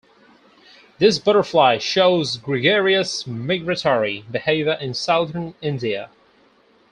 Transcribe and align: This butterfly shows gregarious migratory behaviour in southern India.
This 0.97 1.19
butterfly 1.19 1.77
shows 1.77 2.37
gregarious 2.37 3.27
migratory 3.27 4.25
behaviour 4.31 4.75
in 4.81 4.95
southern 4.95 5.53
India. 5.61 6.09